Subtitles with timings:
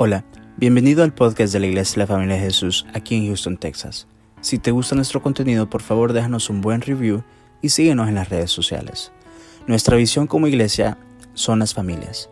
[0.00, 0.24] Hola,
[0.56, 4.06] bienvenido al podcast de la Iglesia de la Familia de Jesús aquí en Houston, Texas.
[4.40, 7.24] Si te gusta nuestro contenido, por favor déjanos un buen review
[7.62, 9.10] y síguenos en las redes sociales.
[9.66, 10.98] Nuestra visión como iglesia
[11.34, 12.30] son las familias.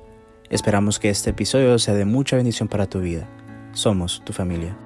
[0.49, 3.29] Esperamos que este episodio sea de mucha bendición para tu vida.
[3.73, 4.79] Somos tu familia.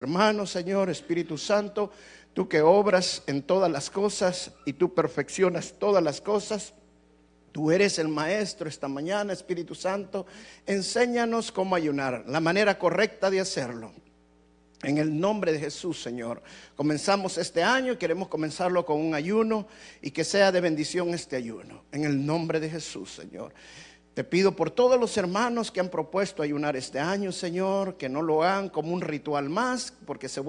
[0.00, 1.92] Hermano, Señor, Espíritu Santo,
[2.32, 6.74] tú que obras en todas las cosas y tú perfeccionas todas las cosas.
[7.54, 10.26] Tú eres el maestro esta mañana, Espíritu Santo.
[10.66, 13.92] Enséñanos cómo ayunar, la manera correcta de hacerlo.
[14.82, 16.42] En el nombre de Jesús, Señor.
[16.74, 19.68] Comenzamos este año queremos comenzarlo con un ayuno
[20.02, 21.84] y que sea de bendición este ayuno.
[21.92, 23.54] En el nombre de Jesús, Señor.
[24.14, 28.20] Te pido por todos los hermanos que han propuesto ayunar este año, Señor, que no
[28.20, 30.42] lo hagan como un ritual más, porque se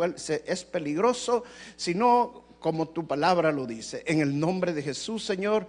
[0.48, 1.44] es peligroso,
[1.76, 4.04] sino como tu palabra lo dice.
[4.08, 5.68] En el nombre de Jesús, Señor,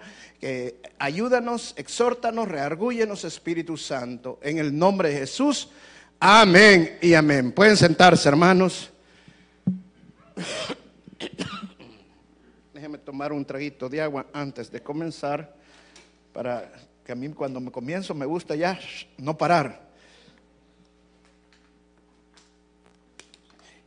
[0.99, 4.39] ayúdanos, exhórtanos, reargúyenos, Espíritu Santo.
[4.41, 5.69] En el nombre de Jesús,
[6.19, 7.53] amén y amén.
[7.53, 8.91] Pueden sentarse, hermanos.
[12.73, 15.55] Déjenme tomar un traguito de agua antes de comenzar,
[16.33, 16.73] para
[17.05, 18.81] que a mí cuando me comienzo me gusta ya
[19.19, 19.87] no parar.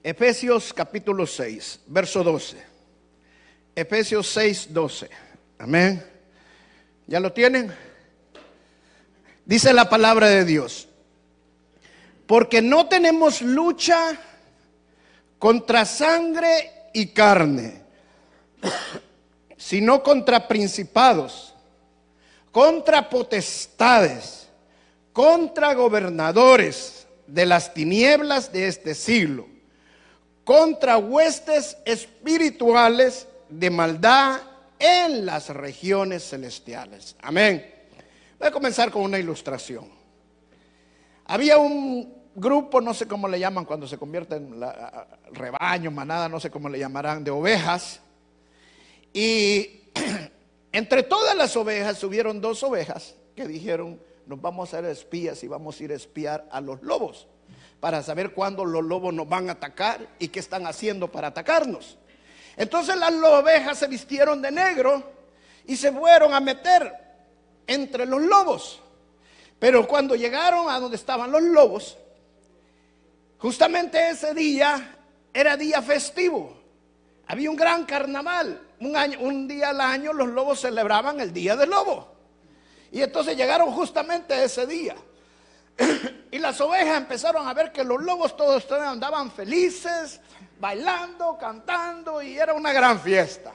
[0.03, 2.69] Efesios capítulo 6, verso 12.
[3.80, 5.09] Efesios 6, 12.
[5.58, 6.05] Amén.
[7.08, 7.73] ¿Ya lo tienen?
[9.45, 10.89] Dice la palabra de Dios.
[12.27, 14.19] Porque no tenemos lucha
[15.38, 17.81] contra sangre y carne,
[19.55, 21.55] sino contra principados,
[22.52, 24.50] contra potestades,
[25.13, 29.47] contra gobernadores de las tinieblas de este siglo,
[30.44, 34.42] contra huestes espirituales de maldad
[34.78, 37.16] en las regiones celestiales.
[37.22, 37.66] Amén.
[38.39, 39.89] Voy a comenzar con una ilustración.
[41.25, 44.61] Había un grupo, no sé cómo le llaman cuando se convierte en
[45.31, 48.00] rebaño, manada, no sé cómo le llamarán, de ovejas.
[49.13, 49.81] Y
[50.72, 55.47] entre todas las ovejas subieron dos ovejas que dijeron, nos vamos a hacer espías y
[55.47, 57.28] vamos a ir a espiar a los lobos
[57.79, 61.97] para saber cuándo los lobos nos van a atacar y qué están haciendo para atacarnos.
[62.59, 65.02] Entonces las ovejas se vistieron de negro
[65.66, 66.94] y se fueron a meter
[67.66, 68.81] entre los lobos.
[69.58, 71.98] Pero cuando llegaron a donde estaban los lobos,
[73.38, 74.98] justamente ese día
[75.34, 76.62] era día festivo.
[77.28, 78.62] Había un gran carnaval.
[78.81, 82.14] Un, año, un día al año los lobos celebraban el día del lobo.
[82.92, 84.98] Y entonces llegaron justamente ese día.
[86.31, 90.19] y las ovejas empezaron a ver que los lobos todos andaban felices,
[90.59, 93.53] bailando, cantando y era una gran fiesta.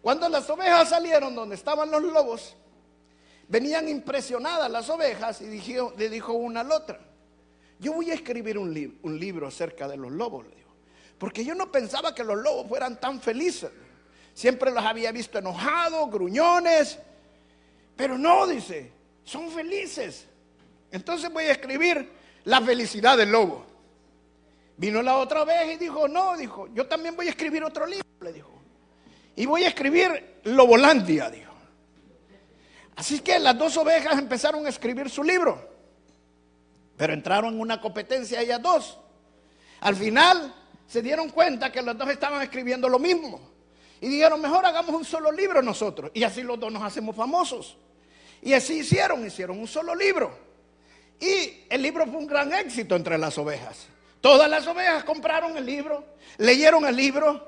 [0.00, 2.56] Cuando las ovejas salieron donde estaban los lobos,
[3.48, 5.46] venían impresionadas las ovejas y
[5.96, 7.00] le dijo una al otra,
[7.80, 10.70] yo voy a escribir un, un libro acerca de los lobos, le dijo,
[11.18, 13.70] porque yo no pensaba que los lobos fueran tan felices.
[14.34, 16.98] Siempre los había visto enojados, gruñones,
[17.96, 18.92] pero no, dice,
[19.24, 20.26] son felices.
[20.92, 22.08] Entonces voy a escribir
[22.44, 23.66] la felicidad del lobo.
[24.78, 28.06] Vino la otra vez y dijo, no, dijo, yo también voy a escribir otro libro,
[28.20, 28.52] le dijo.
[29.34, 31.52] Y voy a escribir Lobolandia, dijo.
[32.94, 35.68] Así que las dos ovejas empezaron a escribir su libro.
[36.96, 38.98] Pero entraron en una competencia ellas dos.
[39.80, 40.54] Al final
[40.86, 43.40] se dieron cuenta que los dos estaban escribiendo lo mismo.
[44.00, 46.12] Y dijeron, mejor hagamos un solo libro nosotros.
[46.14, 47.76] Y así los dos nos hacemos famosos.
[48.42, 50.38] Y así hicieron, hicieron un solo libro.
[51.18, 53.88] Y el libro fue un gran éxito entre las ovejas.
[54.20, 56.04] Todas las ovejas compraron el libro,
[56.38, 57.46] leyeron el libro.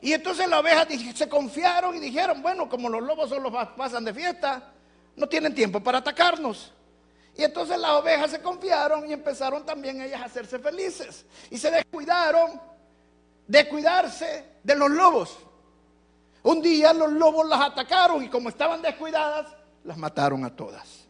[0.00, 4.14] Y entonces las ovejas se confiaron y dijeron, bueno, como los lobos solo pasan de
[4.14, 4.72] fiesta,
[5.16, 6.72] no tienen tiempo para atacarnos.
[7.36, 11.24] Y entonces las ovejas se confiaron y empezaron también ellas a hacerse felices.
[11.50, 12.60] Y se descuidaron
[13.46, 15.38] de cuidarse de los lobos.
[16.42, 19.46] Un día los lobos las atacaron y como estaban descuidadas,
[19.84, 21.06] las mataron a todas.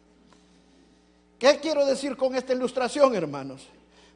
[1.38, 3.66] ¿Qué quiero decir con esta ilustración, hermanos?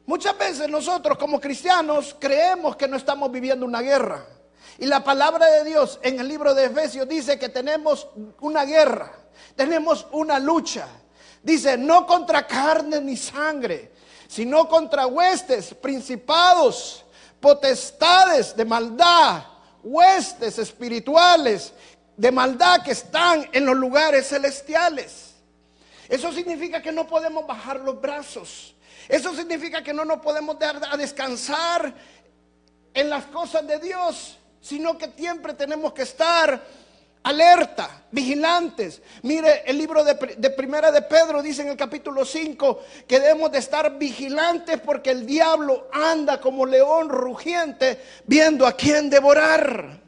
[0.07, 4.25] Muchas veces nosotros como cristianos creemos que no estamos viviendo una guerra.
[4.79, 8.07] Y la palabra de Dios en el libro de Efesios dice que tenemos
[8.39, 9.11] una guerra,
[9.57, 10.87] tenemos una lucha.
[11.43, 13.91] Dice, no contra carne ni sangre,
[14.29, 17.03] sino contra huestes, principados,
[17.41, 19.43] potestades de maldad,
[19.83, 21.73] huestes espirituales
[22.15, 25.35] de maldad que están en los lugares celestiales.
[26.07, 28.73] Eso significa que no podemos bajar los brazos.
[29.07, 31.93] Eso significa que no nos podemos dar a descansar
[32.93, 36.61] en las cosas de Dios, sino que siempre tenemos que estar
[37.23, 39.01] alerta, vigilantes.
[39.23, 43.51] Mire, el libro de, de, Primera de Pedro dice en el capítulo 5 que debemos
[43.51, 50.01] de estar vigilantes porque el diablo anda como león rugiente viendo a quién devorar.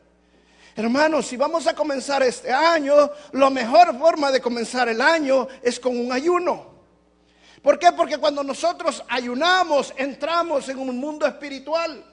[0.76, 5.78] Hermanos, si vamos a comenzar este año, la mejor forma de comenzar el año es
[5.78, 6.69] con un ayuno.
[7.62, 7.92] ¿Por qué?
[7.92, 12.04] Porque cuando nosotros ayunamos, entramos en un mundo espiritual.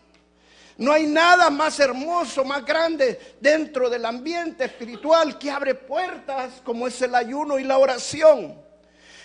[0.79, 6.87] No hay nada más hermoso, más grande dentro del ambiente espiritual que abre puertas como
[6.87, 8.61] es el ayuno y la oración.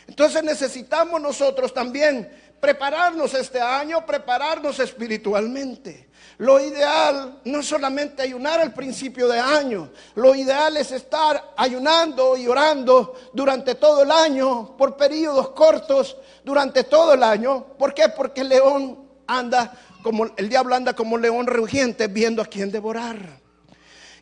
[0.08, 6.11] Entonces necesitamos nosotros también prepararnos este año, prepararnos espiritualmente.
[6.42, 12.36] Lo ideal no es solamente ayunar al principio de año, lo ideal es estar ayunando
[12.36, 17.64] y orando durante todo el año, por periodos cortos, durante todo el año.
[17.78, 18.10] ¿Por qué?
[18.10, 19.72] Porque el león anda
[20.02, 23.20] como el diablo anda como león rugiente viendo a quién devorar.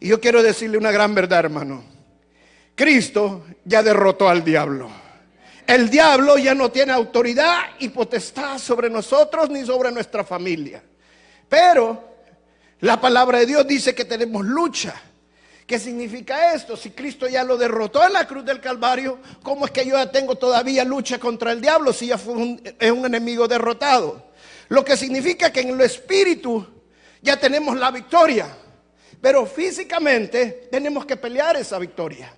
[0.02, 1.86] Y yo quiero decirle una gran verdad, hermano.
[2.76, 4.90] Cristo ya derrotó al diablo.
[5.66, 10.84] El diablo ya no tiene autoridad y potestad sobre nosotros ni sobre nuestra familia.
[11.48, 12.09] Pero
[12.82, 14.94] la palabra de Dios dice que tenemos lucha.
[15.68, 16.76] ¿Qué significa esto?
[16.76, 20.12] Si Cristo ya lo derrotó en la cruz del Calvario, ¿cómo es que yo ya
[20.12, 24.32] tengo todavía lucha contra el diablo si ya fue un, es un enemigo derrotado?
[24.70, 26.66] Lo que significa que en lo espíritu
[27.22, 28.48] ya tenemos la victoria,
[29.22, 32.34] pero físicamente tenemos que pelear esa victoria.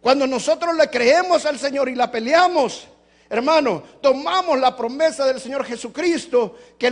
[0.00, 2.88] Cuando nosotros le creemos al Señor y la peleamos,
[3.30, 6.90] hermano, tomamos la promesa del Señor Jesucristo que,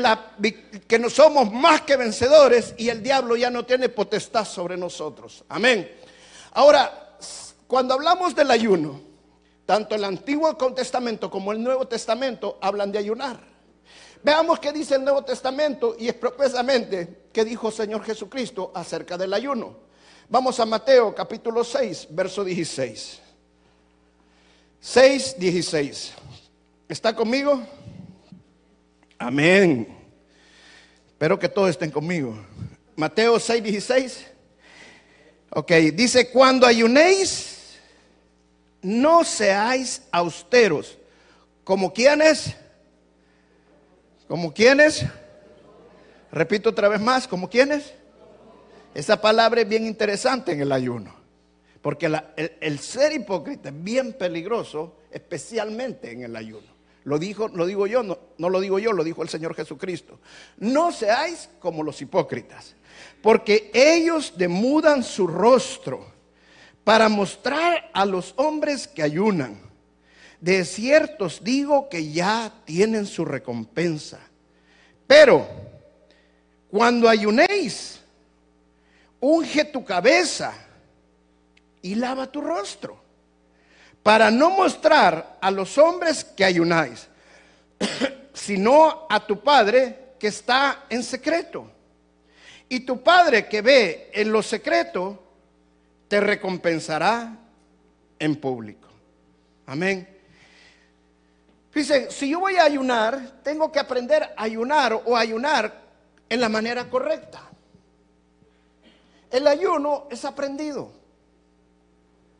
[0.98, 5.44] no somos más que vencedores y el diablo ya no tiene potestad sobre nosotros.
[5.48, 5.90] Amén.
[6.52, 7.16] Ahora,
[7.66, 9.00] cuando hablamos del ayuno,
[9.64, 13.40] tanto el Antiguo Testamento como el Nuevo Testamento hablan de ayunar.
[14.22, 19.32] Veamos qué dice el Nuevo Testamento y expresamente qué dijo el Señor Jesucristo acerca del
[19.32, 19.76] ayuno.
[20.28, 23.20] Vamos a Mateo capítulo 6, verso 16.
[24.80, 26.12] 6, 16.
[26.88, 27.62] ¿Está conmigo?
[29.18, 29.88] Amén.
[31.08, 32.36] Espero que todos estén conmigo.
[32.94, 34.26] Mateo 6, 16.
[35.50, 37.78] Ok, dice, cuando ayunéis,
[38.82, 40.98] no seáis austeros,
[41.64, 42.56] como quienes
[44.28, 45.04] ¿Como quiénes?
[46.32, 47.94] Repito otra vez más, ¿como quiénes?
[48.94, 51.14] Esa palabra es bien interesante en el ayuno,
[51.80, 56.75] porque el, ser hipócrita es bien peligroso, especialmente en el ayuno.
[57.06, 60.18] Lo, dijo, lo digo yo, no, no lo digo yo, lo dijo el Señor Jesucristo.
[60.58, 62.74] No seáis como los hipócritas,
[63.22, 66.04] porque ellos demudan su rostro
[66.82, 69.60] para mostrar a los hombres que ayunan
[70.40, 74.18] de ciertos digo que ya tienen su recompensa.
[75.06, 75.46] Pero
[76.68, 78.00] cuando ayunéis,
[79.20, 80.52] unge tu cabeza
[81.82, 83.05] y lava tu rostro,
[84.06, 87.08] para no mostrar a los hombres que ayunáis,
[88.32, 91.68] sino a tu Padre que está en secreto.
[92.68, 95.20] Y tu Padre que ve en lo secreto,
[96.06, 97.36] te recompensará
[98.20, 98.86] en público.
[99.66, 100.08] Amén.
[101.74, 105.82] Dice, si yo voy a ayunar, tengo que aprender a ayunar o ayunar
[106.28, 107.42] en la manera correcta.
[109.32, 110.92] El ayuno es aprendido.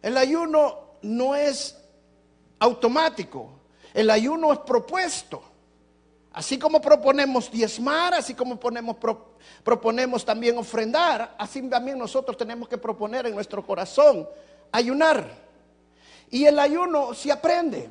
[0.01, 1.77] El ayuno no es
[2.59, 3.51] automático.
[3.95, 5.43] El ayuno es propuesto.
[6.33, 8.97] Así como proponemos diezmar, así como ponemos,
[9.65, 14.29] proponemos también ofrendar, así también nosotros tenemos que proponer en nuestro corazón
[14.71, 15.26] ayunar.
[16.31, 17.88] Y el ayuno se aprende.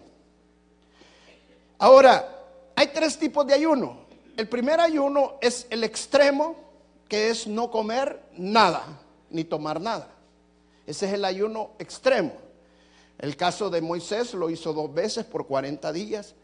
[1.80, 2.36] Ahora,
[2.76, 4.06] hay tres tipos de ayuno.
[4.38, 6.56] El primer ayuno es el extremo,
[7.08, 8.84] que es no comer nada,
[9.32, 10.10] ni tomar nada.
[10.86, 12.45] Ese es el ayuno extremo.
[13.18, 16.36] El caso de Moisés lo hizo dos veces por 40 días.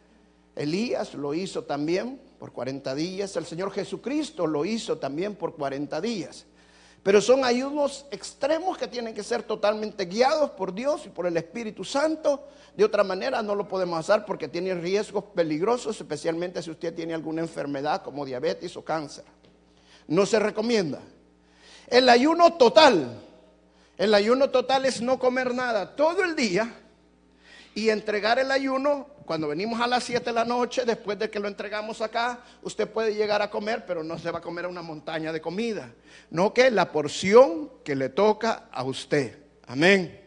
[0.56, 3.36] Elías lo hizo también por 40 días.
[3.36, 6.46] El Señor Jesucristo lo hizo también por 40 días.
[7.04, 11.36] Pero son ayunos extremos que tienen que ser totalmente guiados por Dios y por el
[11.36, 12.48] Espíritu Santo.
[12.75, 17.13] De otra manera no lo podemos hacer porque tiene riesgos peligrosos, especialmente si usted tiene
[17.13, 19.25] alguna enfermedad como diabetes o cáncer.
[20.08, 21.00] No se recomienda.
[21.88, 23.20] El ayuno total.
[24.01, 26.74] El ayuno total es no comer nada todo el día
[27.75, 31.39] y entregar el ayuno cuando venimos a las 7 de la noche, después de que
[31.39, 34.81] lo entregamos acá, usted puede llegar a comer, pero no se va a comer una
[34.81, 35.93] montaña de comida.
[36.31, 39.38] No que la porción que le toca a usted.
[39.67, 40.20] Amén.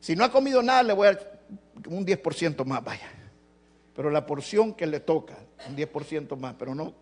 [0.00, 1.40] Si no ha comido nada, le voy a dar
[1.86, 3.12] un 10% más, vaya.
[3.94, 5.36] Pero la porción que le toca,
[5.68, 6.94] un 10% más, pero no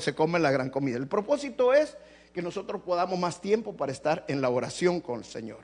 [0.00, 0.96] se come la gran comida.
[0.96, 1.96] El propósito es
[2.36, 5.60] que nosotros podamos más tiempo para estar en la oración con el Señor.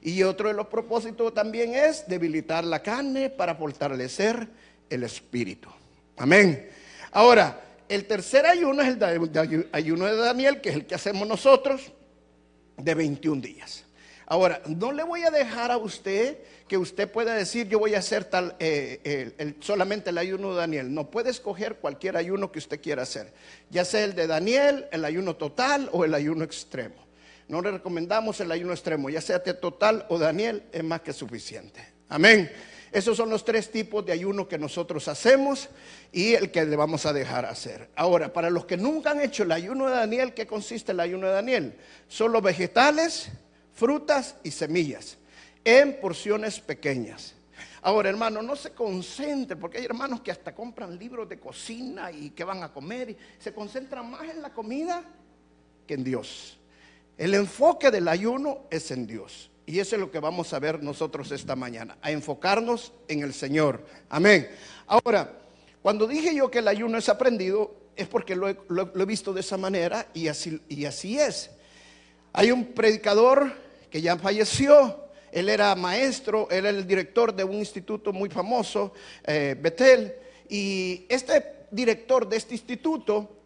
[0.00, 4.48] Y otro de los propósitos también es debilitar la carne para fortalecer
[4.88, 5.68] el espíritu.
[6.16, 6.70] Amén.
[7.12, 11.92] Ahora, el tercer ayuno es el ayuno de Daniel, que es el que hacemos nosotros,
[12.78, 13.84] de 21 días.
[14.26, 18.00] Ahora, no le voy a dejar a usted que usted pueda decir yo voy a
[18.00, 20.92] hacer tal, eh, solamente el ayuno de Daniel.
[20.92, 23.32] No puede escoger cualquier ayuno que usted quiera hacer,
[23.70, 27.06] ya sea el de Daniel, el ayuno total o el ayuno extremo.
[27.48, 31.80] No le recomendamos el ayuno extremo, ya sea total o Daniel, es más que suficiente.
[32.08, 32.50] Amén.
[32.90, 35.68] Esos son los tres tipos de ayuno que nosotros hacemos
[36.12, 37.90] y el que le vamos a dejar hacer.
[37.94, 41.26] Ahora, para los que nunca han hecho el ayuno de Daniel, ¿qué consiste el ayuno
[41.28, 41.74] de Daniel?
[42.08, 43.28] Son los vegetales,
[43.76, 45.18] frutas y semillas
[45.64, 47.34] en porciones pequeñas.
[47.82, 52.30] Ahora, hermano, no se concentre, porque hay hermanos que hasta compran libros de cocina y
[52.30, 55.04] que van a comer y se concentran más en la comida
[55.86, 56.58] que en Dios.
[57.16, 59.50] El enfoque del ayuno es en Dios.
[59.66, 63.34] Y eso es lo que vamos a ver nosotros esta mañana, a enfocarnos en el
[63.34, 63.84] Señor.
[64.08, 64.48] Amén.
[64.86, 65.32] Ahora,
[65.82, 69.56] cuando dije yo que el ayuno es aprendido, es porque lo he, visto de esa
[69.56, 71.50] manera y así, y así es.
[72.32, 73.65] Hay un predicador
[73.96, 78.92] que ya falleció, él era maestro, él era el director de un instituto muy famoso,
[79.24, 80.14] eh, Betel,
[80.50, 83.38] y este director de este instituto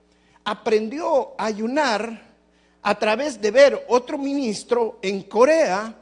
[0.42, 2.34] aprendió a ayunar
[2.82, 5.94] a través de ver otro ministro en Corea,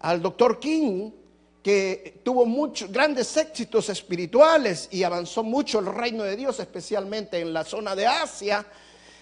[0.00, 1.10] al doctor King,
[1.62, 7.54] que tuvo muchos grandes éxitos espirituales y avanzó mucho el reino de Dios, especialmente en
[7.54, 8.66] la zona de Asia,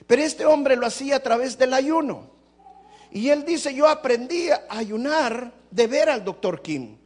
[0.08, 2.34] pero este hombre lo hacía a través del ayuno.
[3.10, 6.96] Y él dice, yo aprendí a ayunar de ver al doctor King.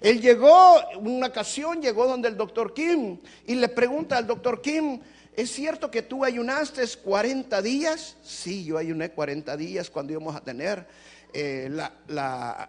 [0.00, 5.00] Él llegó, una ocasión llegó donde el doctor Kim y le pregunta al doctor Kim,
[5.36, 8.16] ¿Es cierto que tú ayunaste 40 días?
[8.22, 10.86] Sí, yo ayuné 40 días cuando íbamos a tener
[11.32, 12.68] eh, la,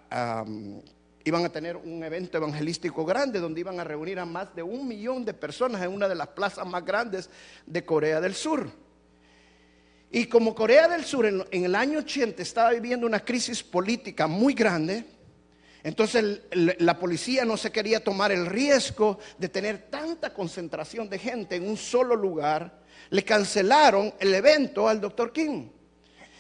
[1.23, 4.87] iban a tener un evento evangelístico grande donde iban a reunir a más de un
[4.87, 7.29] millón de personas en una de las plazas más grandes
[7.65, 8.71] de Corea del Sur.
[10.11, 14.53] Y como Corea del Sur en, el año 80 estaba viviendo una crisis política muy
[14.53, 15.05] grande,
[15.83, 21.55] entonces la policía no se quería tomar el riesgo de tener tanta concentración de gente
[21.55, 22.81] en un solo lugar.
[23.09, 25.69] Le cancelaron el evento al doctor King.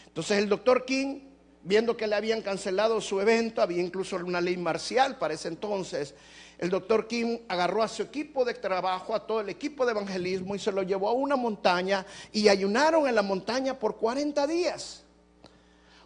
[0.05, 1.21] Entonces el doctor King,
[1.63, 6.13] viendo que le habían cancelado su evento, había incluso una ley marcial para ese entonces,
[6.61, 10.53] el doctor King agarró a su equipo de trabajo, a todo el equipo de evangelismo
[10.53, 15.01] y se lo llevó a una montaña y ayunaron en la montaña por 40 días.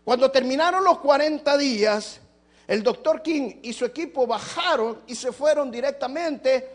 [0.05, 2.21] Cuando terminaron los 40 días,
[2.67, 6.69] el doctor King y su equipo bajaron y se fueron directamente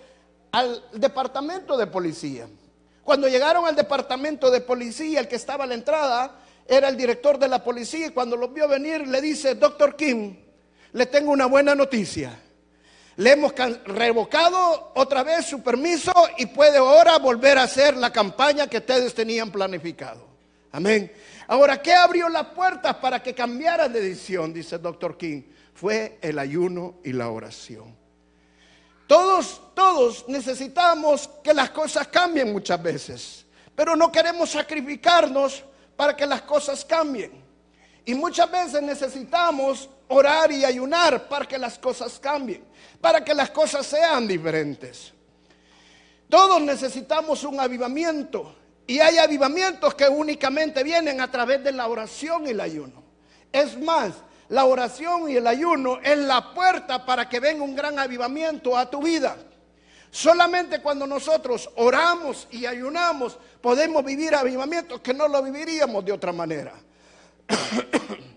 [0.52, 2.46] al departamento de policía.
[3.02, 6.36] Cuando llegaron al departamento de policía, el que estaba a la entrada
[6.68, 10.34] era el director de la policía y cuando los vio venir le dice, doctor King,
[10.92, 12.38] le tengo una buena noticia.
[13.20, 13.52] Le hemos
[13.84, 19.12] revocado otra vez su permiso y puede ahora volver a hacer la campaña que ustedes
[19.12, 20.26] tenían planificado.
[20.72, 21.12] Amén.
[21.46, 24.54] Ahora, ¿qué abrió las puertas para que cambiaran de decisión?
[24.54, 25.42] Dice el doctor King
[25.74, 27.94] fue el ayuno y la oración.
[29.06, 35.62] Todos, todos necesitamos que las cosas cambien muchas veces, pero no queremos sacrificarnos
[35.94, 37.32] para que las cosas cambien.
[38.06, 42.64] Y muchas veces necesitamos orar y ayunar para que las cosas cambien,
[43.00, 45.12] para que las cosas sean diferentes.
[46.28, 48.54] Todos necesitamos un avivamiento
[48.86, 53.02] y hay avivamientos que únicamente vienen a través de la oración y el ayuno.
[53.52, 54.14] Es más,
[54.48, 58.90] la oración y el ayuno es la puerta para que venga un gran avivamiento a
[58.90, 59.36] tu vida.
[60.10, 66.32] Solamente cuando nosotros oramos y ayunamos podemos vivir avivamientos que no lo viviríamos de otra
[66.32, 66.74] manera.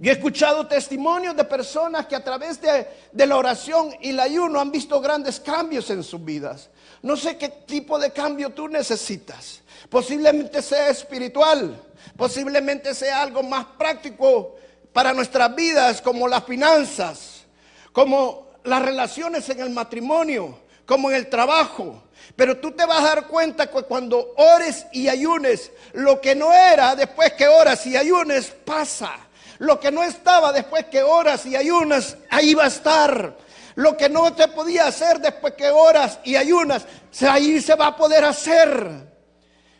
[0.00, 4.20] Y he escuchado testimonios de personas que a través de, de, la oración y el
[4.20, 6.68] ayuno han visto grandes cambios en sus vidas.
[7.02, 9.62] No sé qué tipo de cambio tú necesitas.
[9.88, 11.80] Posiblemente sea espiritual,
[12.16, 14.56] posiblemente sea algo más práctico
[14.92, 17.44] para nuestras vidas como las finanzas,
[17.92, 22.02] como las relaciones en el matrimonio, como en el trabajo.
[22.34, 26.52] Pero tú te vas a dar cuenta que cuando ores y ayunes, lo que no
[26.52, 29.25] era después que oras y ayunes pasa.
[29.58, 33.36] Lo que no estaba después que oras y ayunas, ahí va a estar.
[33.74, 36.86] Lo que no te podía hacer después que oras y ayunas,
[37.28, 39.06] ahí se va a poder hacer.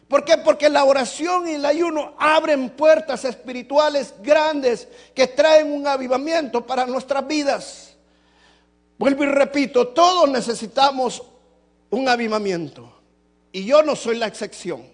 [0.09, 0.39] ¿Por qué?
[0.39, 6.87] Porque la oración y el ayuno abren puertas espirituales grandes que traen un avivamiento para
[6.87, 7.97] nuestras vidas.
[8.99, 11.23] Vuelvo y repito, todos necesitamos
[11.91, 12.93] un avivamiento.
[13.51, 14.87] Y yo no soy la excepción.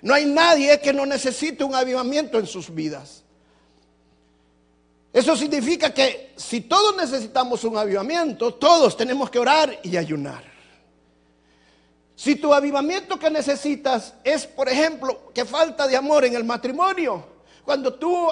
[0.00, 3.21] No hay nadie que no necesite un avivamiento en sus vidas.
[5.12, 10.42] Eso significa que si todos necesitamos un avivamiento, todos tenemos que orar y ayunar.
[12.14, 17.26] Si tu avivamiento que necesitas es, por ejemplo, que falta de amor en el matrimonio,
[17.64, 18.28] cuando tú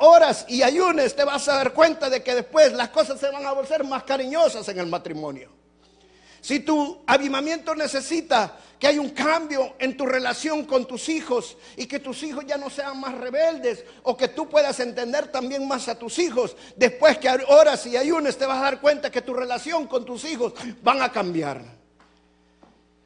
[0.00, 3.46] oras y ayunes, te vas a dar cuenta de que después las cosas se van
[3.46, 5.50] a volver más cariñosas en el matrimonio.
[6.40, 11.86] Si tu avivamiento necesita que hay un cambio en tu relación con tus hijos y
[11.86, 15.88] que tus hijos ya no sean más rebeldes o que tú puedas entender también más
[15.88, 19.32] a tus hijos, después que oras y ayunes te vas a dar cuenta que tu
[19.32, 21.62] relación con tus hijos van a cambiar.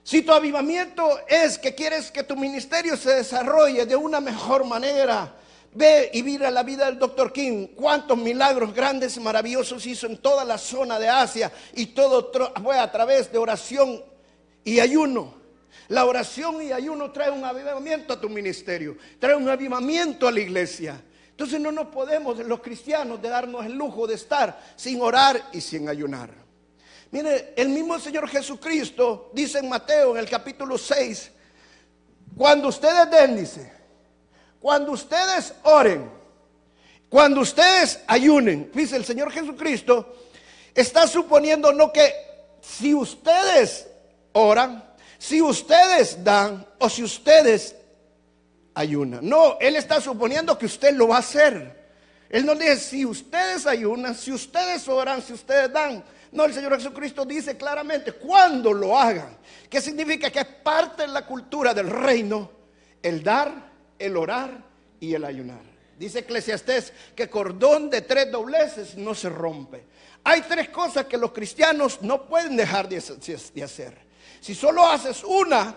[0.03, 5.33] Si tu avivamiento es que quieres que tu ministerio se desarrolle de una mejor manera,
[5.75, 10.17] Ve y mira la vida del doctor King, cuántos milagros grandes y maravillosos hizo en
[10.17, 14.03] toda la zona de Asia y todo fue a través de oración
[14.65, 15.38] y ayuno.
[15.89, 20.41] La oración y ayuno trae un avivamiento a tu ministerio, trae un avivamiento a la
[20.41, 21.03] iglesia.
[21.31, 25.61] Entonces no nos podemos los cristianos de darnos el lujo de estar sin orar y
[25.61, 26.31] sin ayunar.
[27.11, 31.31] Mire, el mismo Señor Jesucristo dice en Mateo en el capítulo 6,
[32.37, 33.73] cuando ustedes den, dice,
[34.61, 36.11] cuando ustedes oren,
[37.09, 40.17] cuando ustedes ayunen, dice el Señor Jesucristo,
[40.75, 42.13] está suponiendo no que
[42.61, 43.89] si ustedes
[44.33, 44.88] oran,
[45.19, 47.75] si ustedes dan o si ustedes
[48.75, 49.29] ayunan.
[49.29, 51.77] No, Él está suponiendo que usted lo va a hacer.
[52.31, 56.05] Él no dice si ustedes ayunan, si ustedes oran, si ustedes dan.
[56.31, 59.37] No, el Señor Jesucristo dice claramente cuando lo hagan.
[59.69, 60.31] ¿Qué significa?
[60.31, 62.51] Que es parte de la cultura del reino
[63.03, 64.63] el dar el orar
[65.01, 65.63] y el ayunar.
[65.99, 69.85] Dice Eclesiastés que cordón de tres dobleces no se rompe.
[70.23, 72.99] Hay tres cosas que los cristianos no pueden dejar de
[73.65, 74.08] hacer.
[74.41, 75.75] Si solo haces una,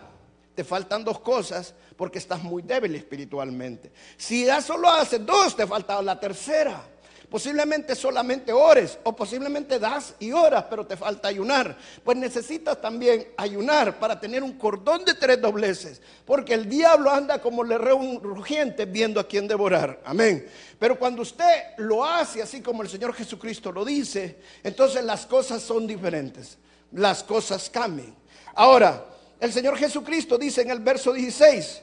[0.55, 3.91] te faltan dos cosas porque estás muy débil espiritualmente.
[4.17, 6.83] Si ya solo haces dos, te falta la tercera.
[7.31, 11.77] Posiblemente solamente ores o posiblemente das y oras, pero te falta ayunar.
[12.03, 17.41] Pues necesitas también ayunar para tener un cordón de tres dobleces, porque el diablo anda
[17.41, 20.01] como le un rugiente viendo a quién devorar.
[20.03, 20.45] Amén.
[20.77, 25.61] Pero cuando usted lo hace así como el Señor Jesucristo lo dice, entonces las cosas
[25.61, 26.57] son diferentes.
[26.91, 28.20] Las cosas cambian.
[28.55, 29.05] Ahora,
[29.39, 31.81] el Señor Jesucristo dice en el verso 16,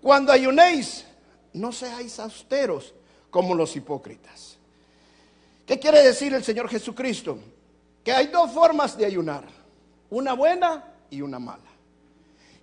[0.00, 1.04] cuando ayunéis,
[1.52, 2.94] no seáis austeros
[3.30, 4.56] como los hipócritas.
[5.66, 7.38] ¿Qué quiere decir el Señor Jesucristo?
[8.04, 9.44] Que hay dos formas de ayunar,
[10.10, 11.62] una buena y una mala.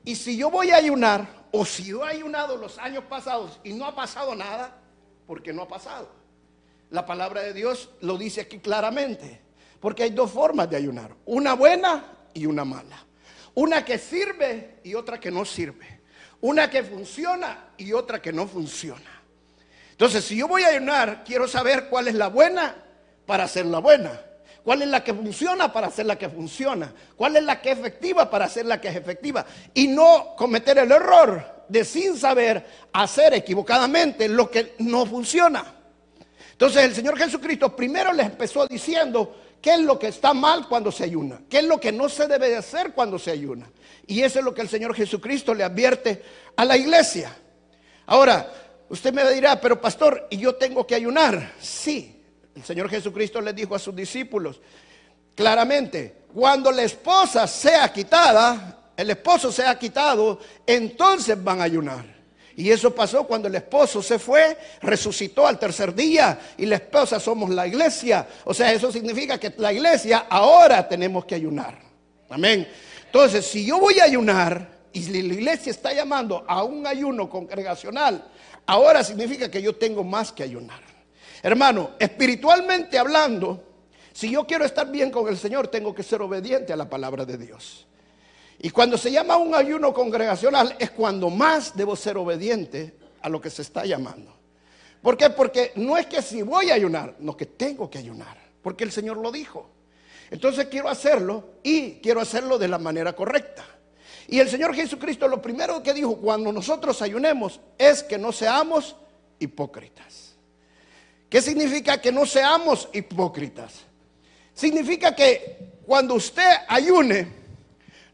[0.05, 3.73] Y si yo voy a ayunar, o si yo he ayunado los años pasados y
[3.73, 4.75] no ha pasado nada,
[5.27, 6.09] porque no ha pasado.
[6.89, 9.41] La palabra de Dios lo dice aquí claramente,
[9.79, 13.05] porque hay dos formas de ayunar, una buena y una mala.
[13.55, 16.01] Una que sirve y otra que no sirve.
[16.41, 19.21] Una que funciona y otra que no funciona.
[19.91, 22.75] Entonces, si yo voy a ayunar, quiero saber cuál es la buena
[23.25, 24.19] para hacer la buena?
[24.63, 26.93] ¿Cuál es la que funciona para hacer la que funciona?
[27.15, 29.45] ¿Cuál es la que es efectiva para hacer la que es efectiva?
[29.73, 35.65] Y no cometer el error de sin saber hacer equivocadamente lo que no funciona.
[36.51, 40.91] Entonces el Señor Jesucristo primero les empezó diciendo qué es lo que está mal cuando
[40.91, 43.65] se ayuna, qué es lo que no se debe de hacer cuando se ayuna.
[44.05, 46.21] Y eso es lo que el Señor Jesucristo le advierte
[46.57, 47.33] a la iglesia.
[48.05, 48.51] Ahora,
[48.89, 51.53] usted me dirá, pero pastor, ¿y yo tengo que ayunar?
[51.61, 52.21] Sí,
[52.53, 54.59] el Señor Jesucristo le dijo a sus discípulos
[55.33, 62.12] claramente, cuando la esposa sea quitada, el esposo sea quitado, entonces van a ayunar.
[62.55, 67.19] Y eso pasó cuando el esposo se fue, resucitó al tercer día y la esposa
[67.19, 68.27] somos la iglesia.
[68.45, 71.79] O sea, eso significa que la iglesia ahora tenemos que ayunar.
[72.29, 72.67] Amén.
[73.05, 78.23] Entonces, si yo voy a ayunar y la iglesia está llamando a un ayuno congregacional,
[78.67, 80.81] ahora significa que yo tengo más que ayunar.
[81.41, 83.63] Hermano, espiritualmente hablando,
[84.13, 87.25] si yo quiero estar bien con el Señor, tengo que ser obediente a la palabra
[87.25, 87.87] de Dios.
[88.59, 93.41] Y cuando se llama un ayuno congregacional es cuando más debo ser obediente a lo
[93.41, 94.33] que se está llamando.
[95.01, 95.29] ¿Por qué?
[95.29, 98.91] Porque no es que si voy a ayunar, no que tengo que ayunar, porque el
[98.91, 99.69] Señor lo dijo.
[100.31, 103.65] Entonces quiero hacerlo y quiero hacerlo de la manera correcta.
[104.27, 108.95] Y el Señor Jesucristo lo primero que dijo cuando nosotros ayunemos es que no seamos
[109.39, 110.35] hipócritas.
[111.29, 113.81] ¿Qué significa que no seamos hipócritas?
[114.53, 117.27] Significa que cuando usted ayune,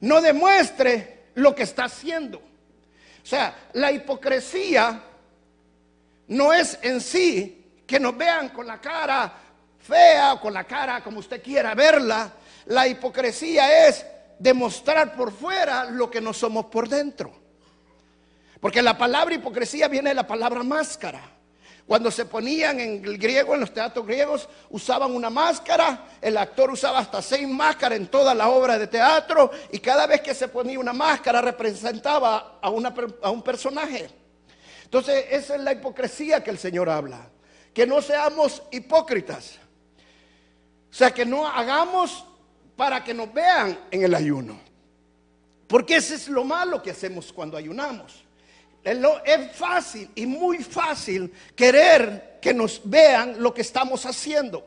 [0.01, 2.37] no demuestre lo que está haciendo.
[2.37, 5.03] O sea, la hipocresía
[6.27, 9.33] no es en sí que nos vean con la cara
[9.79, 12.31] fea o con la cara como usted quiera verla.
[12.67, 14.05] La hipocresía es
[14.37, 17.33] demostrar por fuera lo que no somos por dentro.
[18.59, 21.21] Porque la palabra hipocresía viene de la palabra máscara.
[21.89, 26.69] Cuando se ponían en el griego, en los teatros griegos, usaban una máscara, el actor
[26.69, 30.49] usaba hasta seis máscaras en toda la obra de teatro y cada vez que se
[30.49, 34.07] ponía una máscara representaba a, a un personaje.
[34.83, 37.27] Entonces, esa es la hipocresía que el Señor habla.
[37.73, 39.57] Que no seamos hipócritas.
[40.91, 42.23] O sea, que no hagamos
[42.75, 44.59] para que nos vean en el ayuno.
[45.67, 48.28] Porque ese es lo malo que hacemos cuando ayunamos.
[48.83, 54.65] Es fácil y muy fácil querer que nos vean lo que estamos haciendo.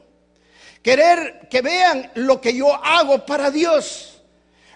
[0.82, 4.20] Querer que vean lo que yo hago para Dios.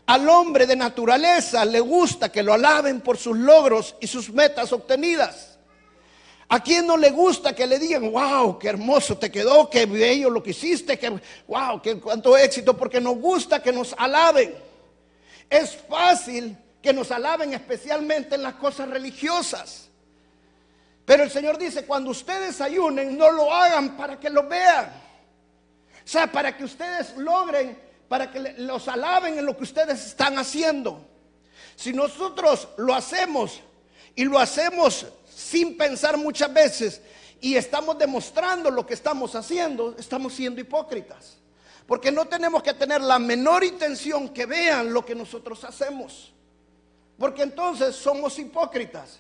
[0.07, 4.73] Al hombre de naturaleza le gusta que lo alaben por sus logros y sus metas
[4.73, 5.59] obtenidas.
[6.49, 10.31] ¿A quién no le gusta que le digan, wow, qué hermoso te quedó, qué bello
[10.31, 12.77] lo que hiciste, que, wow, qué cuánto éxito?
[12.77, 14.55] Porque nos gusta que nos alaben.
[15.51, 19.89] Es fácil que nos alaben especialmente en las cosas religiosas.
[21.05, 24.93] Pero el Señor dice, cuando ustedes ayunen, no lo hagan para que lo vean.
[26.05, 27.77] O sea, para que ustedes logren,
[28.09, 31.05] para que los alaben en lo que ustedes están haciendo.
[31.75, 33.61] Si nosotros lo hacemos
[34.15, 37.01] y lo hacemos sin pensar muchas veces
[37.41, 41.39] y estamos demostrando lo que estamos haciendo, estamos siendo hipócritas.
[41.85, 46.33] Porque no tenemos que tener la menor intención que vean lo que nosotros hacemos.
[47.19, 49.19] Porque entonces somos hipócritas.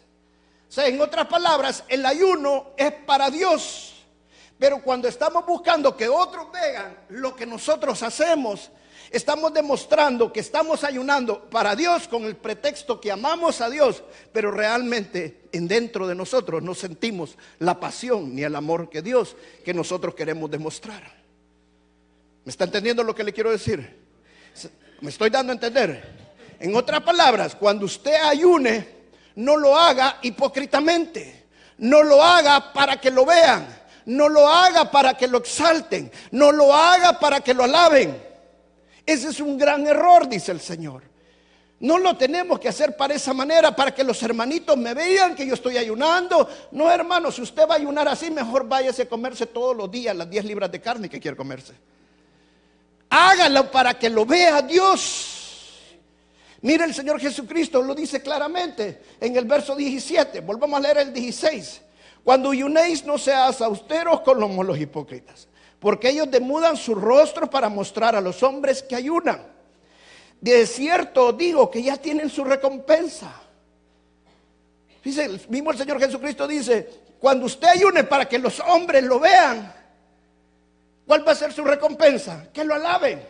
[0.68, 3.94] O sea, en otras palabras, el ayuno es para Dios.
[4.58, 8.70] Pero cuando estamos buscando que otros vean lo que nosotros hacemos,
[9.10, 14.50] estamos demostrando que estamos ayunando para Dios con el pretexto que amamos a Dios, pero
[14.50, 19.74] realmente en dentro de nosotros no sentimos la pasión ni el amor que Dios que
[19.74, 21.02] nosotros queremos demostrar.
[22.44, 24.04] ¿Me está entendiendo lo que le quiero decir?
[25.00, 26.25] ¿Me estoy dando a entender?
[26.58, 28.96] En otras palabras, cuando usted ayune,
[29.36, 31.44] no lo haga hipócritamente.
[31.78, 33.66] No lo haga para que lo vean.
[34.06, 36.10] No lo haga para que lo exalten.
[36.30, 38.22] No lo haga para que lo alaben.
[39.04, 41.02] Ese es un gran error, dice el Señor.
[41.78, 45.46] No lo tenemos que hacer para esa manera, para que los hermanitos me vean que
[45.46, 46.48] yo estoy ayunando.
[46.70, 50.16] No, hermano, si usted va a ayunar así, mejor váyase a comerse todos los días
[50.16, 51.74] las 10 libras de carne que quiere comerse.
[53.10, 55.35] Hágalo para que lo vea Dios.
[56.66, 60.40] Mira el Señor Jesucristo lo dice claramente en el verso 17.
[60.40, 61.80] Volvamos a leer el 16.
[62.24, 65.46] Cuando ayunéis no seas austeros como los hipócritas,
[65.78, 69.46] porque ellos demudan su rostro para mostrar a los hombres que ayunan.
[70.40, 73.32] De cierto digo que ya tienen su recompensa.
[75.04, 79.72] Dice, mismo el Señor Jesucristo dice, cuando usted ayune para que los hombres lo vean,
[81.06, 82.48] ¿cuál va a ser su recompensa?
[82.52, 83.22] Que lo alaben.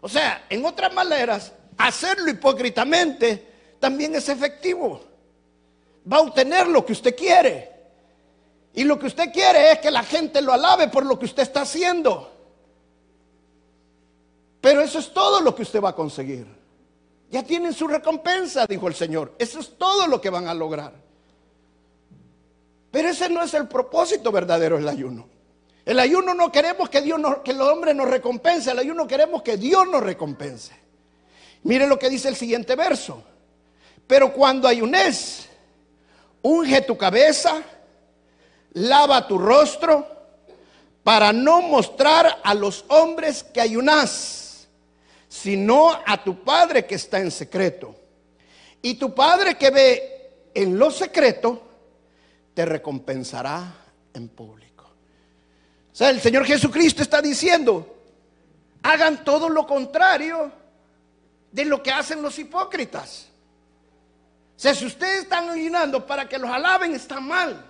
[0.00, 1.52] O sea, en otras maneras,
[1.86, 5.00] hacerlo hipócritamente también es efectivo.
[6.10, 7.70] Va a obtener lo que usted quiere.
[8.74, 11.42] Y lo que usted quiere es que la gente lo alabe por lo que usted
[11.42, 12.30] está haciendo.
[14.60, 16.46] Pero eso es todo lo que usted va a conseguir.
[17.30, 19.34] Ya tienen su recompensa, dijo el Señor.
[19.38, 20.92] Eso es todo lo que van a lograr.
[22.90, 25.28] Pero ese no es el propósito verdadero del ayuno.
[25.84, 29.56] El ayuno no queremos que Dios que el hombre nos recompense, el ayuno queremos que
[29.56, 30.79] Dios nos recompense.
[31.62, 33.22] Mire lo que dice el siguiente verso.
[34.06, 35.48] Pero cuando ayunes,
[36.42, 37.62] unge tu cabeza,
[38.72, 40.06] lava tu rostro,
[41.02, 44.68] para no mostrar a los hombres que ayunas,
[45.28, 47.94] sino a tu Padre que está en secreto.
[48.82, 51.62] Y tu Padre que ve en lo secreto,
[52.54, 53.72] te recompensará
[54.12, 54.84] en público.
[55.92, 57.96] O sea, el Señor Jesucristo está diciendo,
[58.82, 60.52] hagan todo lo contrario
[61.52, 63.28] de lo que hacen los hipócritas.
[64.56, 67.64] O sea, si ustedes están ayunando para que los alaben, está mal.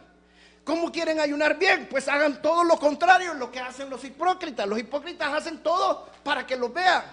[0.65, 1.89] ¿Cómo quieren ayunar bien?
[1.89, 4.67] Pues hagan todo lo contrario de lo que hacen los hipócritas.
[4.67, 7.05] Los hipócritas hacen todo para que los vean.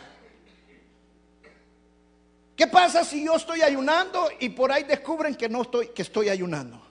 [2.55, 6.29] ¿Qué pasa si yo estoy ayunando y por ahí descubren que no estoy, que estoy
[6.29, 6.87] ayunando?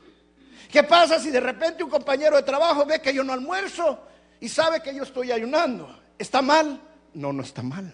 [0.70, 4.06] ¿Qué pasa si de repente un compañero de trabajo ve que yo no almuerzo
[4.40, 6.02] y sabe que yo estoy ayunando?
[6.18, 6.80] ¿Está mal?
[7.14, 7.92] No, no está mal.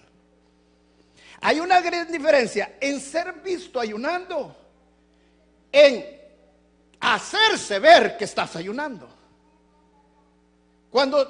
[1.45, 4.55] Hay una gran diferencia en ser visto ayunando,
[5.73, 6.21] en
[7.01, 9.09] hacerse ver que estás ayunando.
[10.89, 11.27] Cuando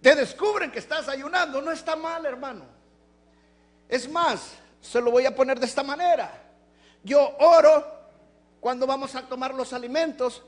[0.00, 2.66] te descubren que estás ayunando, no está mal, hermano.
[3.88, 6.30] Es más, se lo voy a poner de esta manera.
[7.02, 7.84] Yo oro
[8.60, 10.40] cuando vamos a tomar los alimentos,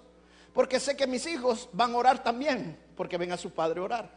[0.53, 4.09] porque sé que mis hijos van a orar también, porque ven a su padre orar.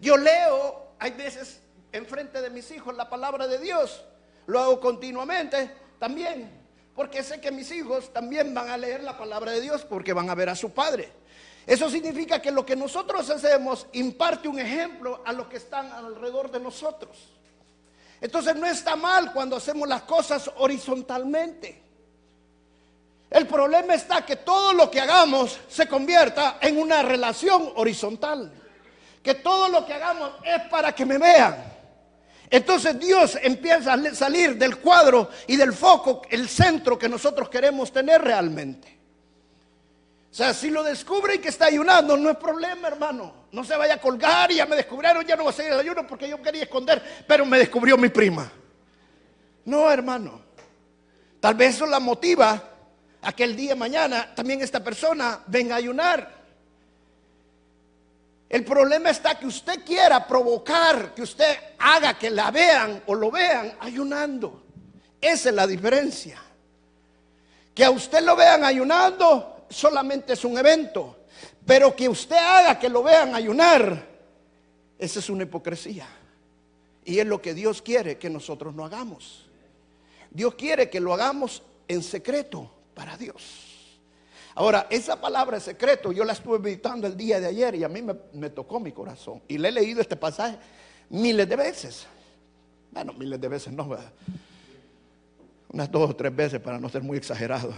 [0.00, 1.60] Yo leo, hay veces
[1.92, 4.02] enfrente de mis hijos la palabra de Dios.
[4.46, 6.60] Lo hago continuamente también.
[6.94, 10.28] porque sé que mis hijos también van a leer la palabra de Dios porque van
[10.28, 11.10] a ver a su padre.
[11.66, 16.50] Eso significa que lo que nosotros hacemos imparte un ejemplo a los que están alrededor
[16.50, 17.16] de nosotros.
[18.20, 21.82] Entonces no está mal cuando hacemos las cosas horizontalmente.
[23.30, 28.52] El problema está que todo lo que hagamos se convierta en una relación horizontal.
[29.22, 31.71] Que todo lo que hagamos es para que me vean.
[32.52, 37.90] Entonces Dios empieza a salir del cuadro y del foco, el centro que nosotros queremos
[37.90, 38.98] tener realmente.
[40.30, 43.46] O sea, si lo descubre y que está ayunando, no es problema, hermano.
[43.52, 45.80] No se vaya a colgar y ya me descubrieron, ya no va a seguir el
[45.80, 48.52] ayuno porque yo quería esconder, pero me descubrió mi prima.
[49.64, 50.42] No, hermano.
[51.40, 52.62] Tal vez eso la motiva
[53.22, 56.41] a que el día de mañana también esta persona venga a ayunar.
[58.52, 63.30] El problema está que usted quiera provocar, que usted haga que la vean o lo
[63.30, 64.62] vean ayunando.
[65.18, 66.38] Esa es la diferencia.
[67.74, 71.20] Que a usted lo vean ayunando solamente es un evento,
[71.64, 74.06] pero que usted haga que lo vean ayunar,
[74.98, 76.06] esa es una hipocresía.
[77.06, 79.46] Y es lo que Dios quiere que nosotros no hagamos.
[80.30, 83.71] Dios quiere que lo hagamos en secreto para Dios.
[84.54, 88.02] Ahora, esa palabra secreto yo la estuve meditando el día de ayer y a mí
[88.02, 89.42] me, tocó mi corazón.
[89.48, 90.58] Y le he leído este pasaje
[91.08, 92.06] miles de veces.
[92.90, 93.88] Bueno, miles de veces no,
[95.72, 97.72] unas dos o tres veces para no ser muy exagerado.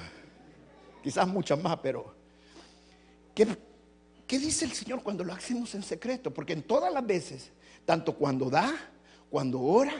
[1.02, 2.12] Quizás muchas más, pero
[3.34, 3.46] ¿qué,
[4.26, 6.34] ¿qué dice el Señor cuando lo hacemos en secreto?
[6.34, 7.52] Porque en todas las veces,
[7.84, 8.72] tanto cuando da,
[9.30, 9.94] cuando ora,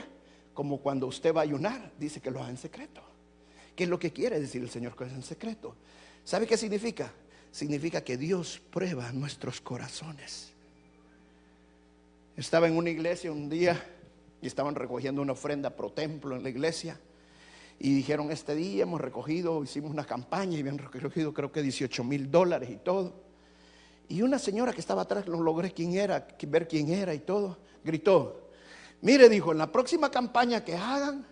[0.53, 3.01] como cuando usted va a ayunar, dice que lo haga en secreto.
[3.75, 5.75] ¿Qué es lo que quiere decir el Señor que es en secreto?
[6.25, 7.11] ¿Sabe qué significa?
[7.51, 10.51] Significa que Dios prueba nuestros corazones.
[12.35, 13.81] Estaba en una iglesia un día
[14.41, 16.99] y estaban recogiendo una ofrenda pro templo en la iglesia.
[17.79, 22.03] Y dijeron, este día hemos recogido, hicimos una campaña y habían recogido creo que 18
[22.03, 23.13] mil dólares y todo.
[24.09, 27.57] Y una señora que estaba atrás, no logré quién era, ver quién era y todo,
[27.83, 28.49] gritó,
[29.01, 31.25] mire, dijo, en la próxima campaña que hagan,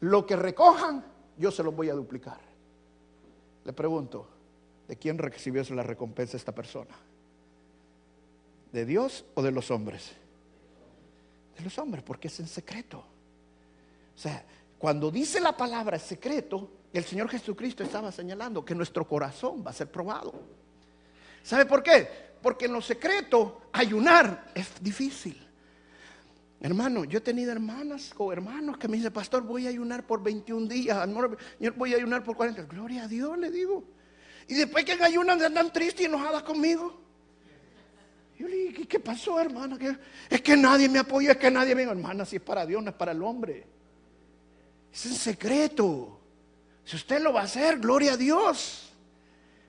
[0.00, 1.04] lo que recojan,
[1.36, 2.49] yo se los voy a duplicar.
[3.64, 4.28] Le pregunto,
[4.88, 6.94] ¿de quién recibió la recompensa esta persona?
[8.72, 10.12] ¿De Dios o de los hombres?
[11.56, 12.98] De los hombres, porque es en secreto.
[12.98, 14.44] O sea,
[14.78, 19.74] cuando dice la palabra secreto, el Señor Jesucristo estaba señalando que nuestro corazón va a
[19.74, 20.32] ser probado.
[21.42, 22.08] ¿Sabe por qué?
[22.42, 25.49] Porque en lo secreto ayunar es difícil.
[26.62, 30.22] Hermano, yo he tenido hermanas o hermanos que me dicen, pastor, voy a ayunar por
[30.22, 31.08] 21 días,
[31.74, 32.64] voy a ayunar por 40.
[32.64, 33.82] Gloria a Dios, le digo.
[34.46, 37.00] Y después que ayunan andan tristes y enojadas conmigo.
[38.38, 39.78] Yo le dije, ¿qué pasó, hermana?
[40.28, 42.90] Es que nadie me apoya, es que nadie me hermana, si es para Dios, no
[42.90, 43.66] es para el hombre.
[44.92, 46.20] Es en secreto.
[46.84, 48.92] Si usted lo va a hacer, gloria a Dios.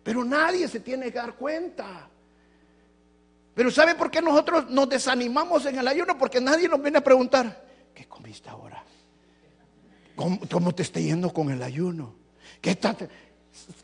[0.03, 2.10] Pero nadie se tiene que dar cuenta.
[3.53, 6.17] Pero ¿sabe por qué nosotros nos desanimamos en el ayuno?
[6.17, 8.83] Porque nadie nos viene a preguntar, ¿qué comiste ahora?
[10.15, 12.13] ¿Cómo, te está yendo con el ayuno?
[12.61, 12.77] ¿Qué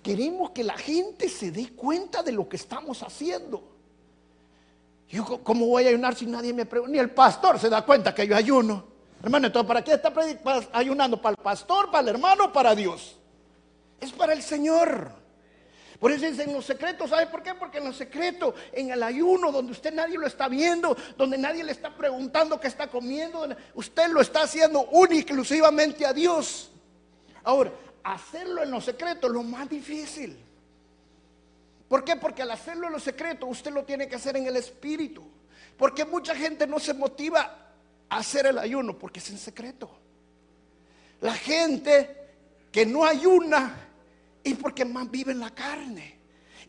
[0.02, 3.76] Queremos que la gente se dé cuenta de lo que estamos haciendo.
[5.10, 6.92] Yo, ¿cómo voy a ayunar si nadie me pregunta?
[6.92, 8.86] Ni el pastor se da cuenta que yo ayuno.
[9.22, 10.14] Hermano, entonces, ¿para qué está
[10.74, 11.22] ayunando?
[11.22, 13.18] ¿Para el pastor, para el hermano, para Dios?
[14.00, 15.12] Es para el Señor.
[16.00, 17.56] Por eso es en los secretos, ¿sabe por qué?
[17.56, 21.64] Porque en los secretos, en el ayuno, donde usted nadie lo está viendo, donde nadie
[21.64, 26.72] le está preguntando qué está comiendo, usted lo está haciendo únicamente exclusivamente a Dios.
[27.44, 27.72] Ahora,
[28.04, 30.38] hacerlo en los secretos es lo más difícil.
[31.88, 32.16] ¿Por qué?
[32.16, 35.24] Porque al hacerlo en los secretos, usted lo tiene que hacer en el espíritu.
[35.78, 37.72] Porque mucha gente no se motiva
[38.10, 39.90] a hacer el ayuno porque es en secreto.
[41.22, 42.16] La gente
[42.72, 43.87] que no ayuna
[44.48, 46.18] y porque más vive en la carne.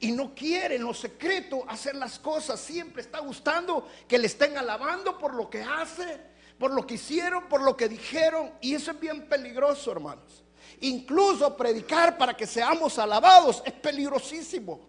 [0.00, 2.60] Y no quiere en lo secreto hacer las cosas.
[2.60, 6.20] Siempre está gustando que le estén alabando por lo que hace,
[6.58, 8.52] por lo que hicieron, por lo que dijeron.
[8.60, 10.44] Y eso es bien peligroso, hermanos.
[10.80, 14.80] Incluso predicar para que seamos alabados es peligrosísimo.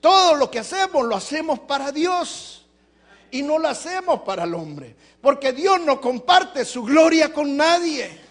[0.00, 2.66] Todo lo que hacemos lo hacemos para Dios
[3.30, 4.96] y no lo hacemos para el hombre.
[5.20, 8.23] Porque Dios no comparte su gloria con nadie.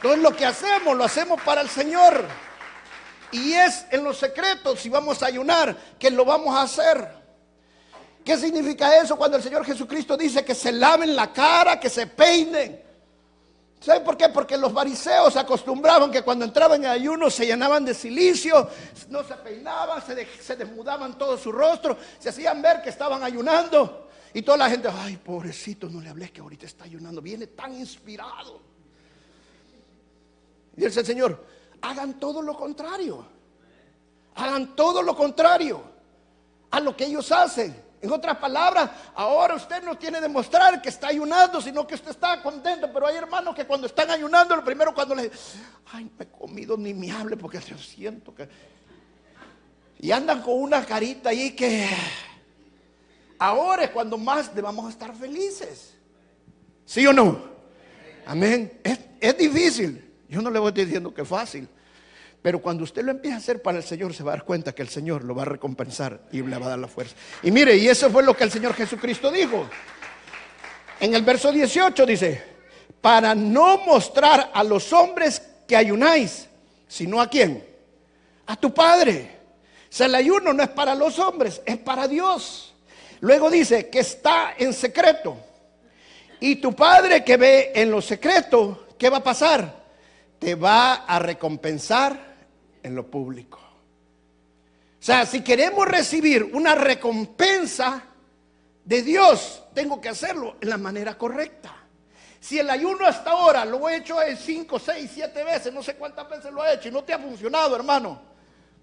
[0.00, 2.24] Entonces lo que hacemos, lo hacemos para el Señor.
[3.32, 7.20] Y es en los secretos, si vamos a ayunar, que lo vamos a hacer.
[8.24, 12.06] ¿Qué significa eso cuando el Señor Jesucristo dice que se laven la cara, que se
[12.06, 12.82] peinen?
[13.78, 14.30] ¿Saben por qué?
[14.30, 18.68] Porque los fariseos acostumbraban que cuando entraban en ayuno se llenaban de silicio,
[19.08, 24.08] no se peinaban, se, desmudaban todo su rostro, se hacían ver que estaban ayunando.
[24.32, 27.74] Y toda la gente, ay, pobrecito, no le hables que ahorita está ayunando, viene tan
[27.74, 28.60] inspirado.
[30.74, 31.44] Dice el Señor,
[31.80, 33.26] hagan todo lo contrario.
[34.34, 35.82] Hagan todo lo contrario
[36.70, 37.90] a lo que ellos hacen.
[38.02, 42.12] En otras palabras, ahora usted no tiene que demostrar que está ayunando, sino que usted
[42.12, 42.90] está contento.
[42.92, 45.30] Pero hay hermanos que cuando están ayunando, lo primero cuando le
[45.92, 48.48] ay, me he comido ni me hable porque siento que.
[49.98, 51.86] Y andan con una carita ahí que
[53.38, 55.94] ahora es cuando más debamos estar felices.
[56.86, 57.50] ¿Sí o no?
[58.24, 58.80] Amén.
[58.82, 60.09] Es, es difícil.
[60.30, 61.68] Yo no le voy diciendo que es fácil.
[62.40, 64.72] Pero cuando usted lo empieza a hacer para el Señor, se va a dar cuenta
[64.72, 67.14] que el Señor lo va a recompensar y le va a dar la fuerza.
[67.42, 69.68] Y mire, y eso fue lo que el Señor Jesucristo dijo.
[71.00, 72.42] En el verso 18 dice,
[73.00, 76.48] para no mostrar a los hombres que ayunáis,
[76.88, 77.66] sino a quién?
[78.46, 79.38] A tu Padre.
[79.82, 82.72] O sea, el ayuno no es para los hombres, es para Dios.
[83.20, 85.36] Luego dice que está en secreto.
[86.38, 89.79] Y tu Padre que ve en lo secreto, ¿qué va a pasar?
[90.40, 92.34] Te va a recompensar
[92.82, 93.58] en lo público.
[93.58, 98.02] O sea, si queremos recibir una recompensa
[98.84, 101.76] de Dios, tengo que hacerlo en la manera correcta.
[102.40, 106.28] Si el ayuno hasta ahora lo he hecho 5, 6, 7 veces, no sé cuántas
[106.28, 108.20] veces lo he hecho y no te ha funcionado, hermano,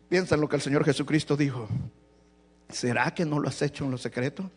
[0.08, 1.68] piensa en lo que el Señor Jesucristo dijo.
[2.70, 4.50] ¿Será que no lo has hecho en lo secreto?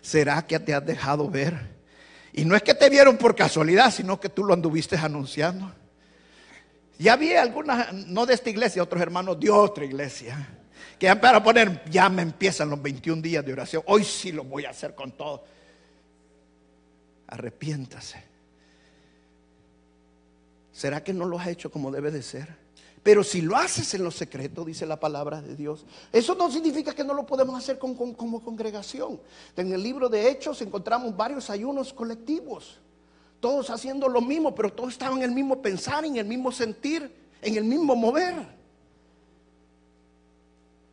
[0.00, 1.82] ¿Será que te has dejado ver?
[2.32, 5.72] Y no es que te vieron por casualidad, sino que tú lo anduviste anunciando.
[6.98, 10.48] Ya vi algunas, no de esta iglesia, otros hermanos de otra iglesia,
[10.98, 13.82] que ya para poner, ya me empiezan los 21 días de oración.
[13.86, 15.44] Hoy sí lo voy a hacer con todo.
[17.26, 18.22] Arrepiéntase.
[20.70, 22.62] ¿Será que no lo has hecho como debe de ser?
[23.02, 26.94] Pero si lo haces en lo secreto, dice la palabra de Dios, eso no significa
[26.94, 29.20] que no lo podemos hacer como congregación.
[29.56, 32.78] En el libro de Hechos encontramos varios ayunos colectivos
[33.42, 37.12] todos haciendo lo mismo, pero todos estaban en el mismo pensar, en el mismo sentir,
[37.42, 38.36] en el mismo mover.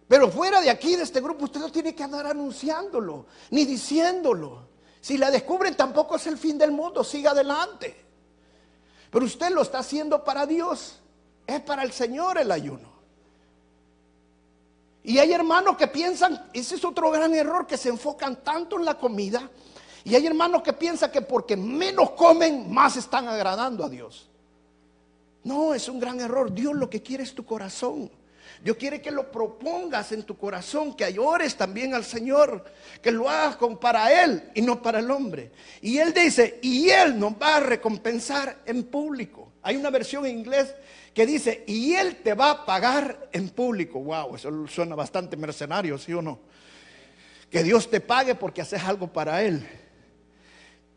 [0.07, 4.67] Pero fuera de aquí, de este grupo, usted no tiene que andar anunciándolo, ni diciéndolo.
[4.99, 8.03] Si la descubren, tampoco es el fin del mundo, siga adelante.
[9.11, 10.99] Pero usted lo está haciendo para Dios,
[11.45, 12.89] es para el Señor el ayuno.
[15.03, 18.85] Y hay hermanos que piensan, ese es otro gran error, que se enfocan tanto en
[18.85, 19.47] la comida
[20.03, 24.29] y hay hermanos que piensan que porque menos comen, más están agradando a Dios.
[25.43, 26.53] No, es un gran error.
[26.53, 28.11] Dios lo que quiere es tu corazón.
[28.63, 32.65] Dios quiere que lo propongas en tu corazón, que ores también al Señor,
[33.01, 35.51] que lo hagas para Él y no para el hombre.
[35.81, 39.53] Y Él dice, y Él nos va a recompensar en público.
[39.61, 40.75] Hay una versión en inglés
[41.13, 43.99] que dice, y Él te va a pagar en público.
[43.99, 46.39] Wow, eso suena bastante mercenario, ¿sí o no?
[47.49, 49.65] Que Dios te pague porque haces algo para Él.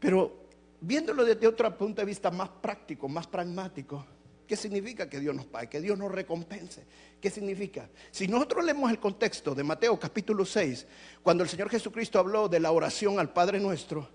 [0.02, 0.48] Pero
[0.80, 4.04] viéndolo desde otro punto de vista más práctico, más pragmático,
[4.48, 5.68] ¿qué significa que Dios nos pague?
[5.68, 6.84] Que Dios nos recompense.
[7.20, 7.88] ¿Qué significa?
[8.10, 10.88] Si nosotros leemos el contexto de Mateo capítulo 6,
[11.22, 14.08] cuando el Señor Jesucristo habló de la oración al Padre nuestro,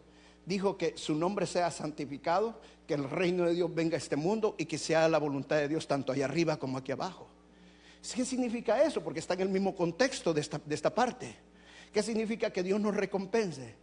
[0.45, 4.55] dijo que su nombre sea santificado, que el reino de Dios venga a este mundo
[4.57, 7.29] y que sea la voluntad de Dios tanto allá arriba como aquí abajo.
[8.13, 9.01] ¿Qué significa eso?
[9.01, 11.33] Porque está en el mismo contexto de esta, de esta parte.
[11.93, 13.75] ¿Qué significa que Dios nos recompense?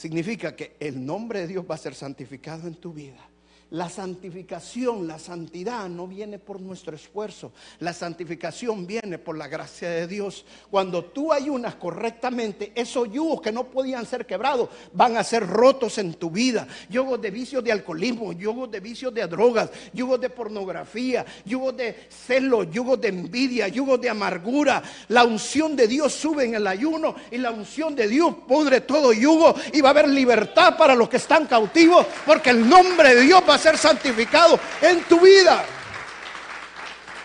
[0.00, 3.28] Significa que el nombre de Dios va a ser santificado en tu vida.
[3.70, 7.52] La santificación, la santidad no viene por nuestro esfuerzo.
[7.78, 10.44] La santificación viene por la gracia de Dios.
[10.70, 15.98] Cuando tú ayunas correctamente, esos yugos que no podían ser quebrados van a ser rotos
[15.98, 16.66] en tu vida.
[16.88, 22.08] Yugos de vicios de alcoholismo, yugos de vicios de drogas, yugos de pornografía, yugos de
[22.08, 24.82] celo, yugos de envidia, yugos de amargura.
[25.08, 29.12] La unción de Dios sube en el ayuno y la unción de Dios pudre todo
[29.12, 33.22] yugo y va a haber libertad para los que están cautivos porque el nombre de
[33.22, 35.64] Dios va ser santificado en tu vida.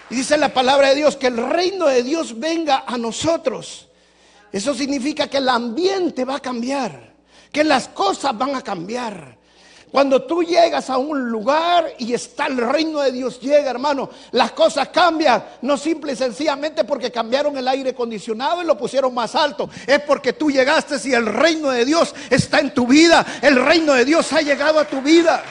[0.10, 3.88] Y dice la palabra de Dios que el reino de Dios venga a nosotros.
[4.52, 7.14] Eso significa que el ambiente va a cambiar,
[7.52, 9.36] que las cosas van a cambiar.
[9.92, 14.52] Cuando tú llegas a un lugar y está el reino de Dios llega, hermano, las
[14.52, 19.36] cosas cambian, no simple y sencillamente porque cambiaron el aire acondicionado y lo pusieron más
[19.36, 23.56] alto, es porque tú llegaste y el reino de Dios está en tu vida, el
[23.64, 25.42] reino de Dios ha llegado a tu vida.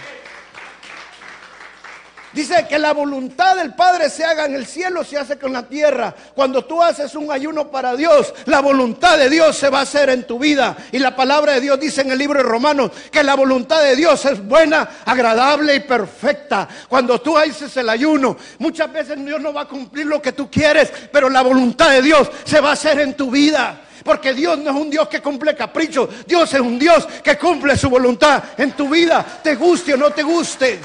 [2.34, 5.62] Dice que la voluntad del Padre se haga en el cielo, se hace con la
[5.62, 6.12] tierra.
[6.34, 10.10] Cuando tú haces un ayuno para Dios, la voluntad de Dios se va a hacer
[10.10, 10.76] en tu vida.
[10.90, 13.94] Y la palabra de Dios dice en el libro de Romanos que la voluntad de
[13.94, 16.68] Dios es buena, agradable y perfecta.
[16.88, 20.50] Cuando tú haces el ayuno, muchas veces Dios no va a cumplir lo que tú
[20.50, 23.80] quieres, pero la voluntad de Dios se va a hacer en tu vida.
[24.02, 26.26] Porque Dios no es un Dios que cumple caprichos.
[26.26, 30.10] Dios es un Dios que cumple su voluntad en tu vida, te guste o no
[30.10, 30.80] te guste.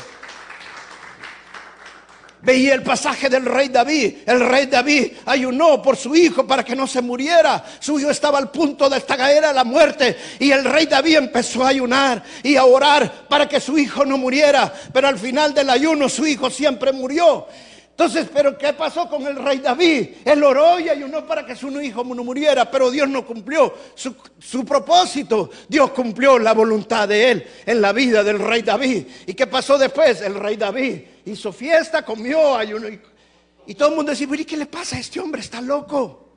[2.41, 4.17] Veía el pasaje del rey David.
[4.25, 7.63] El rey David ayunó por su hijo para que no se muriera.
[7.79, 10.17] Su hijo estaba al punto de caer a la muerte.
[10.39, 14.17] Y el rey David empezó a ayunar y a orar para que su hijo no
[14.17, 14.73] muriera.
[14.93, 17.47] Pero al final del ayuno su hijo siempre murió.
[17.99, 20.09] Entonces, pero ¿qué pasó con el rey David?
[20.23, 24.15] Él oró y ayunó para que su hijo no muriera, pero Dios no cumplió su,
[24.39, 25.49] su, propósito.
[25.67, 29.05] Dios cumplió la voluntad de él en la vida del rey David.
[29.27, 30.21] ¿Y qué pasó después?
[30.21, 31.01] El rey David
[31.31, 32.87] hizo fiesta, comió, ayunó.
[32.89, 33.01] Y,
[33.67, 35.41] y todo el mundo decía, ¿y qué le pasa a este hombre?
[35.41, 36.29] Está loco.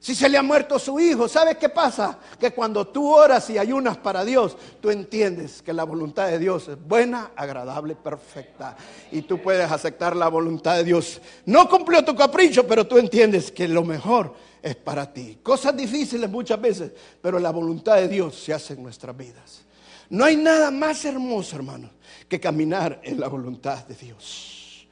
[0.00, 2.18] Si se le ha muerto su hijo, ¿sabes qué pasa?
[2.38, 6.68] Que cuando tú oras y ayunas para Dios, tú entiendes que la voluntad de Dios
[6.68, 8.78] es buena, agradable, perfecta.
[9.12, 11.20] Y tú puedes aceptar la voluntad de Dios.
[11.44, 15.38] No cumplió tu capricho, pero tú entiendes que lo mejor es para ti.
[15.42, 19.66] Cosas difíciles muchas veces, pero la voluntad de Dios se hace en nuestras vidas.
[20.10, 21.90] No hay nada más hermoso, hermano,
[22.28, 24.88] que caminar en la voluntad de Dios.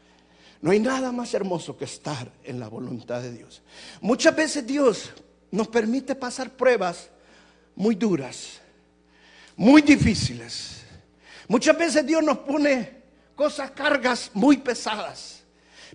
[0.62, 3.62] No hay nada más hermoso que estar en la voluntad de Dios.
[4.01, 5.11] Muchas veces Dios
[5.51, 7.11] nos permite pasar pruebas
[7.75, 8.61] muy duras,
[9.57, 10.83] muy difíciles.
[11.49, 13.03] Muchas veces Dios nos pone
[13.35, 15.43] cosas, cargas muy pesadas.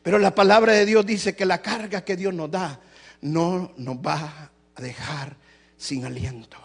[0.01, 2.81] Pero la palabra de Dios dice que la carga que Dios nos da
[3.21, 5.37] no nos va a dejar
[5.77, 6.62] sin aliento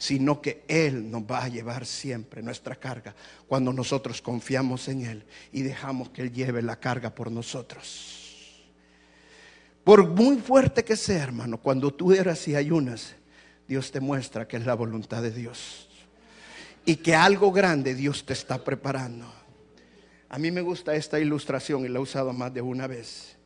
[0.00, 3.14] sino que Él nos va a llevar siempre nuestra carga
[3.46, 8.64] cuando nosotros confiamos en Él y dejamos que Él lleve la carga por nosotros.
[9.84, 13.14] Por muy fuerte que sea, hermano, cuando tú eras y ayunas,
[13.68, 15.86] Dios te muestra que es la voluntad de Dios
[16.86, 19.30] y que algo grande Dios te está preparando.
[20.30, 23.36] A mí me gusta esta ilustración y la he usado más de una vez.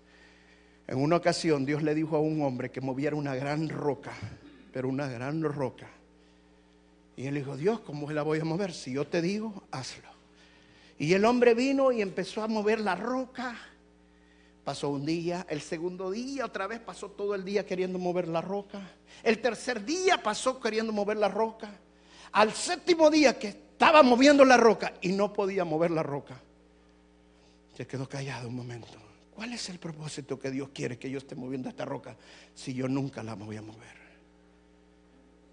[0.86, 4.12] En una ocasión Dios le dijo a un hombre que moviera una gran roca,
[4.72, 5.88] pero una gran roca.
[7.16, 8.72] Y él dijo, Dios, ¿cómo la voy a mover?
[8.72, 10.08] Si yo te digo, hazlo.
[10.98, 13.56] Y el hombre vino y empezó a mover la roca.
[14.64, 18.40] Pasó un día, el segundo día otra vez pasó todo el día queriendo mover la
[18.40, 18.80] roca.
[19.22, 21.70] El tercer día pasó queriendo mover la roca.
[22.32, 26.40] Al séptimo día que estaba moviendo la roca y no podía mover la roca,
[27.76, 28.88] se quedó callado un momento.
[29.34, 32.16] ¿Cuál es el propósito que Dios quiere que yo esté moviendo esta roca
[32.54, 34.03] si yo nunca la voy a mover?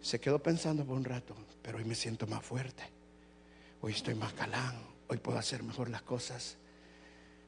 [0.01, 2.83] Se quedó pensando por un rato, pero hoy me siento más fuerte.
[3.81, 4.75] Hoy estoy más calán.
[5.07, 6.57] Hoy puedo hacer mejor las cosas.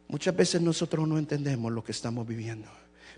[0.08, 2.70] Muchas veces nosotros no entendemos lo que estamos viviendo.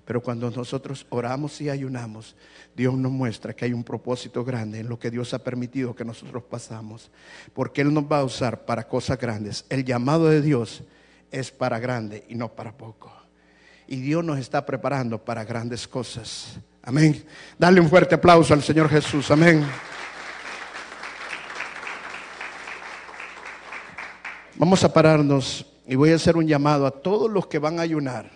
[0.06, 2.36] Pero cuando nosotros oramos y ayunamos,
[2.76, 6.06] Dios nos muestra que hay un propósito grande en lo que Dios ha permitido que
[6.06, 7.12] nosotros pasamos.
[7.54, 9.66] Porque Él nos va a usar para cosas grandes.
[9.70, 10.84] El llamado de Dios
[11.32, 13.12] es para grande y no para poco.
[13.88, 16.60] Y Dios nos está preparando para grandes cosas.
[16.86, 17.26] Amén.
[17.58, 19.32] Dale un fuerte aplauso al Señor Jesús.
[19.32, 19.66] Amén.
[24.56, 27.82] Vamos a pararnos y voy a hacer un llamado a todos los que van a
[27.82, 28.30] ayunar.